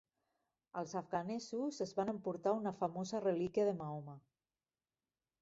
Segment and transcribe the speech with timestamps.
[0.79, 4.19] Els afganesos es van emportar una famosa relíquia de Mahoma.